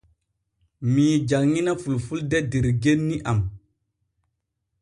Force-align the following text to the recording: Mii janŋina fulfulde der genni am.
Mii 0.93 1.13
janŋina 1.33 1.71
fulfulde 1.83 2.39
der 2.51 2.67
genni 2.85 3.17
am. 3.33 3.39